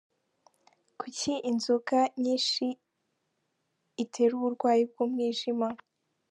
[0.99, 2.67] Kuki inzoga nyinsi
[4.03, 5.67] itera uburwayi bw’umwijima?.